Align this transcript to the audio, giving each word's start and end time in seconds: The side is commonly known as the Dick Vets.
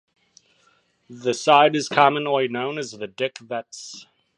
The 1.11 1.35
side 1.35 1.75
is 1.75 1.87
commonly 1.87 2.47
known 2.47 2.79
as 2.79 2.89
the 2.93 3.05
Dick 3.05 3.37
Vets. 3.37 4.07